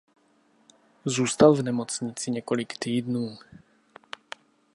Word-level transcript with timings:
Zůstal 1.05 1.53
v 1.53 1.63
nemocnici 1.63 2.31
několik 2.31 2.73
týdnů. 2.79 3.37